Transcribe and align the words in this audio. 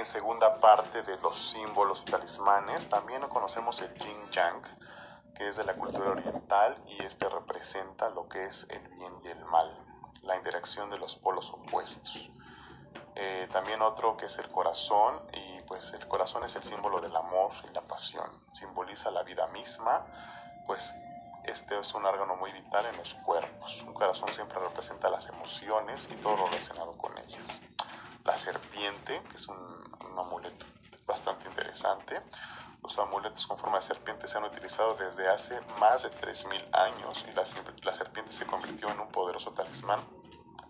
en 0.00 0.06
segunda 0.06 0.58
parte 0.60 1.02
de 1.02 1.18
los 1.18 1.50
símbolos 1.50 2.02
y 2.06 2.10
talismanes, 2.10 2.88
también 2.88 3.20
conocemos 3.28 3.82
el 3.82 3.92
yin 3.92 4.30
yang, 4.30 4.62
que 5.34 5.48
es 5.48 5.56
de 5.56 5.64
la 5.64 5.74
cultura 5.74 6.12
oriental 6.12 6.82
y 6.86 7.04
este 7.04 7.28
representa 7.28 8.08
lo 8.08 8.26
que 8.26 8.46
es 8.46 8.66
el 8.70 8.88
bien 8.88 9.12
y 9.22 9.28
el 9.28 9.44
mal, 9.44 9.70
la 10.22 10.36
interacción 10.36 10.88
de 10.88 10.96
los 10.96 11.16
polos 11.16 11.50
opuestos. 11.50 12.30
Eh, 13.14 13.46
también 13.52 13.82
otro 13.82 14.16
que 14.16 14.24
es 14.24 14.38
el 14.38 14.48
corazón 14.48 15.20
y 15.34 15.60
pues 15.64 15.92
el 15.92 16.08
corazón 16.08 16.44
es 16.44 16.56
el 16.56 16.64
símbolo 16.64 16.98
del 17.00 17.14
amor 17.14 17.50
y 17.70 17.74
la 17.74 17.82
pasión, 17.82 18.30
simboliza 18.54 19.10
la 19.10 19.22
vida 19.22 19.48
misma, 19.48 20.06
pues 20.66 20.94
este 21.44 21.78
es 21.78 21.92
un 21.92 22.06
órgano 22.06 22.36
muy 22.36 22.52
vital 22.52 22.86
en 22.86 22.96
los 22.96 23.14
cuerpos. 23.16 23.82
Un 23.86 23.92
corazón 23.92 24.28
siempre 24.28 24.58
representa 24.60 25.10
las 25.10 25.28
emociones 25.28 26.08
y 26.10 26.14
todo 26.22 26.38
lo 26.38 26.46
relacionado 26.46 26.96
con 26.96 27.18
ellas. 27.18 27.69
La 28.24 28.34
serpiente, 28.34 29.22
que 29.30 29.36
es 29.36 29.48
un, 29.48 29.58
amuleto 30.18 30.66
bastante 31.06 31.48
interesante, 31.48 32.20
los 32.82 32.98
amuletos 32.98 33.46
con 33.46 33.58
forma 33.58 33.78
de 33.78 33.86
serpiente 33.86 34.28
se 34.28 34.36
han 34.38 34.44
utilizado 34.44 34.94
desde 34.94 35.28
hace 35.28 35.60
más 35.78 36.02
de 36.02 36.10
3.000 36.10 36.68
años 36.72 37.24
y 37.28 37.32
la, 37.32 37.44
la 37.82 37.92
serpiente 37.92 38.32
se 38.32 38.46
convirtió 38.46 38.88
en 38.88 39.00
un 39.00 39.08
poderoso 39.08 39.52
talismán 39.52 40.00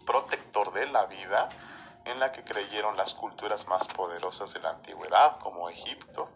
protector 0.07 0.73
de 0.73 0.87
la 0.87 1.07
vida 1.07 1.49
en 2.05 2.19
la 2.19 2.33
que 2.33 2.43
creyeron 2.43 2.97
las 2.97 3.15
culturas 3.15 3.67
más 3.69 3.87
poderosas 3.89 4.53
de 4.53 4.61
la 4.61 4.71
antigüedad, 4.71 5.39
como 5.39 5.69
Egipto, 5.69 6.29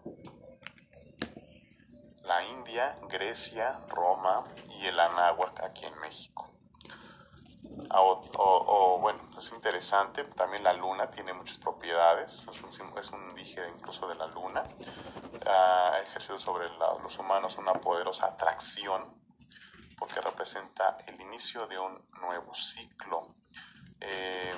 la 2.23 2.43
India, 2.45 2.95
Grecia, 3.09 3.81
Roma 3.89 4.43
y 4.69 4.85
el 4.85 4.99
Anáhuac 4.99 5.63
aquí 5.63 5.85
en 5.85 5.99
México. 5.99 6.54
Ah, 7.97 8.01
o, 8.01 8.99
bueno, 8.99 9.21
es 9.39 9.53
interesante, 9.53 10.25
también 10.25 10.65
la 10.65 10.73
luna 10.73 11.09
tiene 11.09 11.31
muchas 11.31 11.57
propiedades, 11.57 12.45
es 12.51 12.79
un, 12.81 12.97
es 12.97 13.35
dije 13.35 13.61
incluso 13.73 14.05
de 14.09 14.15
la 14.15 14.27
luna, 14.27 14.63
ha 15.47 15.99
ejercido 16.01 16.37
sobre 16.37 16.67
la, 16.77 16.93
los 17.01 17.17
humanos 17.17 17.57
una 17.57 17.71
poderosa 17.71 18.25
atracción 18.25 19.01
porque 19.97 20.19
representa 20.19 20.97
el 21.07 21.21
inicio 21.21 21.67
de 21.67 21.79
un 21.79 22.05
nuevo 22.19 22.53
ciclo. 22.53 23.33
Eh, 24.01 24.51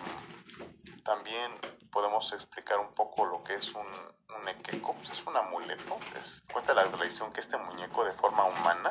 también 1.06 1.54
podemos 1.92 2.34
explicar 2.34 2.80
un 2.80 2.92
poco 2.92 3.24
lo 3.28 3.44
que 3.44 3.54
es 3.54 3.72
un, 3.76 3.86
un 4.36 4.48
equeco, 4.48 4.96
pues 4.96 5.12
es 5.12 5.24
un 5.28 5.38
amuleto, 5.38 6.00
es, 6.20 6.42
cuenta 6.52 6.74
la 6.74 6.86
tradición 6.86 7.32
que 7.32 7.42
este 7.42 7.58
muñeco 7.58 8.04
de 8.04 8.14
forma 8.14 8.46
humana 8.46 8.90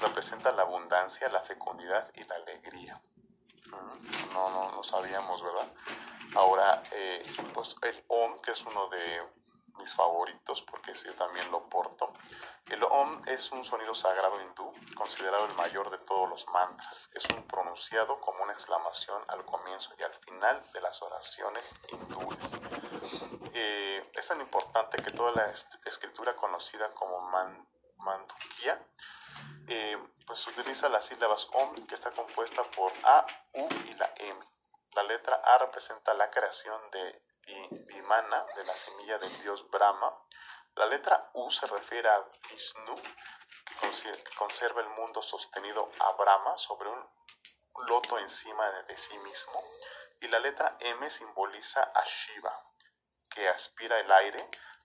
representa 0.00 0.50
la 0.52 0.62
abundancia, 0.62 1.28
la 1.28 1.42
fecundidad 1.42 2.10
y 2.14 2.24
la 2.24 2.36
alegría. 2.36 3.02
No, 4.32 4.50
no, 4.50 4.72
no 4.72 4.82
sabíamos, 4.84 5.42
¿verdad? 5.42 5.68
Ahora, 6.34 6.82
eh, 6.92 7.22
pues 7.54 7.76
el 7.82 8.04
OM, 8.08 8.40
que 8.40 8.52
es 8.52 8.62
uno 8.62 8.88
de 8.88 9.22
mis 9.78 9.92
favoritos 9.94 10.62
porque 10.62 10.92
yo 10.94 11.14
también 11.14 11.50
lo 11.50 11.68
porto. 11.68 12.12
El 12.66 12.82
OM 12.82 13.22
es 13.26 13.50
un 13.52 13.64
sonido 13.64 13.94
sagrado 13.94 14.40
hindú, 14.40 14.72
considerado 14.94 15.46
el 15.46 15.54
mayor 15.54 15.90
de 15.90 15.98
todos 15.98 16.28
los 16.28 16.46
mantras. 16.48 17.10
Es 17.14 17.24
un 17.34 17.46
pronunciado 17.46 18.20
como 18.20 18.42
una 18.42 18.52
exclamación 18.52 19.22
al 19.28 19.44
comienzo 19.44 19.90
y 19.98 20.02
al 20.02 20.14
final 20.14 20.60
de 20.72 20.80
las 20.80 21.00
oraciones 21.02 21.74
hindúes. 21.92 22.60
Eh, 23.54 24.02
es 24.14 24.26
tan 24.26 24.40
importante 24.40 24.96
que 25.02 25.10
toda 25.12 25.32
la 25.32 25.52
escritura 25.84 26.34
conocida 26.36 26.92
como 26.92 27.20
man, 27.20 27.66
eh, 29.68 29.98
pues 30.26 30.46
utiliza 30.48 30.88
las 30.88 31.04
sílabas 31.04 31.46
OM 31.52 31.86
que 31.86 31.94
está 31.94 32.10
compuesta 32.10 32.62
por 32.64 32.92
A, 33.04 33.26
U 33.54 33.68
y 33.86 33.94
la 33.94 34.12
M. 34.16 34.38
La 34.94 35.02
letra 35.04 35.36
A 35.36 35.58
representa 35.58 36.14
la 36.14 36.30
creación 36.30 36.80
de 36.90 37.22
Vimana, 37.86 38.44
de 38.56 38.64
la 38.64 38.74
semilla 38.74 39.18
del 39.18 39.42
dios 39.42 39.70
Brahma. 39.70 40.12
La 40.74 40.86
letra 40.86 41.30
U 41.34 41.50
se 41.50 41.66
refiere 41.66 42.08
a 42.08 42.24
Vishnu, 42.50 42.94
que 43.66 44.34
conserva 44.36 44.80
el 44.80 44.88
mundo 44.88 45.22
sostenido 45.22 45.88
a 46.00 46.12
Brahma 46.12 46.56
sobre 46.58 46.88
un 46.88 47.08
loto 47.88 48.18
encima 48.18 48.68
de 48.82 48.96
sí 48.96 49.16
mismo. 49.18 49.62
Y 50.20 50.28
la 50.28 50.40
letra 50.40 50.76
M 50.80 51.08
simboliza 51.10 51.82
a 51.82 52.04
Shiva, 52.04 52.62
que 53.28 53.48
aspira 53.48 54.00
el 54.00 54.10
aire 54.10 54.38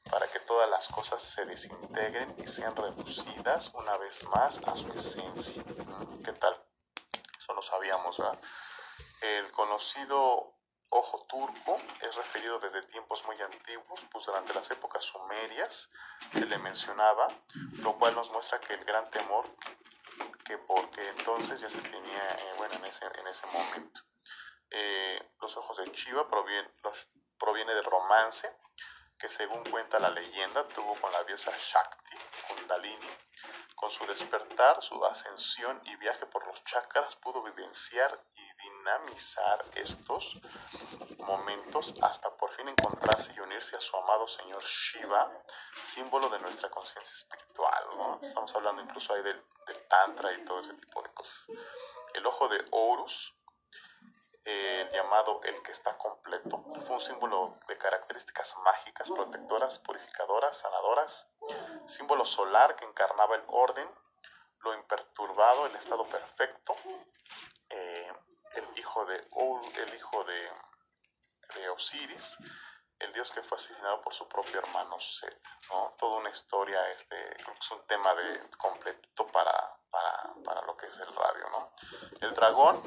para 0.09 0.28
que 0.28 0.39
todas 0.41 0.69
las 0.69 0.88
cosas 0.88 1.22
se 1.22 1.45
desintegren 1.45 2.35
y 2.38 2.47
sean 2.47 2.75
reducidas 2.75 3.72
una 3.73 3.97
vez 3.97 4.23
más 4.29 4.57
a 4.67 4.75
su 4.75 4.91
esencia. 4.94 5.63
¿Qué 6.23 6.34
tal? 6.34 6.57
Eso 7.38 7.53
lo 7.53 7.62
sabíamos, 7.62 8.17
¿verdad? 8.17 8.40
El 9.22 9.51
conocido 9.51 10.56
ojo 10.90 11.25
turco 11.28 11.78
es 12.01 12.16
referido 12.16 12.59
desde 12.59 12.84
tiempos 12.84 13.23
muy 13.25 13.41
antiguos, 13.41 14.00
pues 14.11 14.25
durante 14.25 14.53
las 14.53 14.69
épocas 14.72 15.03
sumerias 15.03 15.90
se 16.34 16.45
le 16.45 16.57
mencionaba, 16.57 17.28
lo 17.79 17.94
cual 17.97 18.13
nos 18.16 18.29
muestra 18.31 18.59
que 18.59 18.73
el 18.73 18.84
gran 18.84 19.09
temor 19.09 19.45
que 20.44 20.57
porque 20.57 21.01
entonces 21.09 21.61
ya 21.61 21.69
se 21.69 21.81
tenía, 21.81 22.31
eh, 22.31 22.51
bueno, 22.57 22.75
en 22.75 22.85
ese, 22.85 23.06
en 23.06 23.28
ese 23.28 23.47
momento. 23.47 24.01
Eh, 24.69 25.31
los 25.41 25.56
ojos 25.57 25.78
de 25.78 25.91
Chiva 25.91 26.29
provienen, 26.29 26.72
los, 26.84 27.07
proviene 27.38 27.73
del 27.73 27.84
romance 27.84 28.50
que 29.22 29.30
según 29.30 29.64
cuenta 29.70 30.00
la 30.00 30.09
leyenda 30.09 30.68
tuvo 30.70 30.96
con 31.00 31.12
la 31.12 31.24
diosa 31.24 31.52
Shakti, 31.52 32.18
Kundalini. 32.48 33.08
Con 33.76 33.92
su 33.92 34.04
despertar, 34.08 34.82
su 34.82 35.06
ascensión 35.06 35.80
y 35.86 35.96
viaje 35.98 36.26
por 36.26 36.46
los 36.48 36.64
chakras 36.64 37.16
pudo 37.18 37.44
vivenciar 37.44 38.20
y 38.36 38.64
dinamizar 38.64 39.64
estos 39.76 40.40
momentos 41.20 41.94
hasta 42.02 42.36
por 42.36 42.52
fin 42.56 42.70
encontrarse 42.70 43.34
y 43.36 43.40
unirse 43.42 43.76
a 43.76 43.80
su 43.80 43.96
amado 43.96 44.28
señor 44.28 44.64
Shiva, 44.64 45.32
símbolo 45.74 46.28
de 46.30 46.40
nuestra 46.40 46.72
conciencia 46.72 47.14
espiritual. 47.14 47.84
¿no? 47.96 48.20
Estamos 48.22 48.56
hablando 48.56 48.82
incluso 48.82 49.14
ahí 49.14 49.22
del, 49.22 49.44
del, 49.68 49.88
Tantra 49.88 50.34
y 50.34 50.44
todo 50.46 50.62
ese 50.62 50.74
tipo 50.74 51.02
de 51.03 51.14
cosas. 51.14 51.48
El 52.16 52.26
ojo 52.26 52.48
de 52.50 52.66
Horus 52.72 53.36
eh, 54.44 54.90
llamado 54.91 55.41
el 55.44 55.62
que 55.62 55.72
está 55.72 55.97
completo. 55.97 56.63
Fue 56.85 56.96
un 56.96 57.02
símbolo 57.02 57.59
de 57.68 57.78
características 57.78 58.56
mágicas, 58.63 59.09
protectoras, 59.09 59.79
purificadoras, 59.79 60.57
sanadoras, 60.57 61.28
símbolo 61.88 62.25
solar 62.25 62.75
que 62.75 62.85
encarnaba 62.85 63.35
el 63.35 63.44
orden, 63.47 63.88
lo 64.63 64.74
imperturbado, 64.74 65.66
el 65.68 65.75
estado 65.75 66.06
perfecto, 66.06 66.75
eh, 67.69 68.12
el 68.56 68.79
hijo 68.79 69.06
de 69.06 69.16
el 69.16 69.96
hijo 69.96 70.24
de, 70.24 70.52
de, 71.56 71.69
Osiris, 71.69 72.38
el 73.01 73.13
dios 73.13 73.31
que 73.31 73.41
fue 73.41 73.57
asesinado 73.57 74.01
por 74.01 74.13
su 74.13 74.28
propio 74.28 74.59
hermano 74.59 75.00
Set, 75.00 75.41
¿no? 75.72 75.94
Toda 75.97 76.17
una 76.17 76.29
historia, 76.29 76.89
este, 76.89 77.31
es 77.34 77.72
un 77.72 77.85
tema 77.88 78.13
de 78.13 78.50
completo 78.57 79.28
para, 79.28 79.75
para, 79.89 80.34
para, 80.44 80.62
lo 80.66 80.78
que 80.78 80.88
es 80.88 80.97
el 81.00 81.13
radio, 81.13 81.50
¿no? 81.51 81.72
El 82.22 82.34
dragón, 82.34 82.81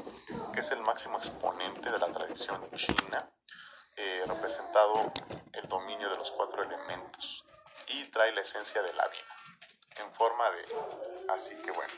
que 0.52 0.60
es 0.60 0.70
el 0.70 0.80
máximo 0.80 1.18
exponente 1.18 1.90
de 1.90 1.98
la 1.98 2.06
tradición 2.12 2.70
china, 2.76 3.28
eh, 3.96 4.24
representado 4.26 4.92
el 5.52 5.68
dominio 5.68 6.10
de 6.10 6.16
los 6.16 6.30
cuatro 6.32 6.62
elementos 6.62 7.44
y 7.88 8.10
trae 8.10 8.32
la 8.32 8.40
esencia 8.40 8.82
de 8.82 8.92
la 8.92 9.06
vida 9.08 9.34
en 10.00 10.12
forma 10.14 10.50
de... 10.50 10.64
Así 11.28 11.54
que 11.62 11.70
bueno. 11.70 11.92